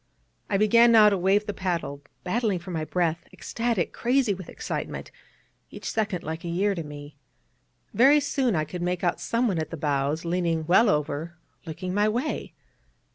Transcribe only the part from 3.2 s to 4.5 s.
ecstatic, crazy with